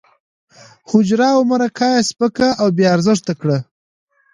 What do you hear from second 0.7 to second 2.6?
حجره او مرکه یې سپکه